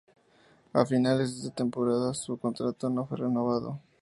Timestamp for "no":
2.89-3.05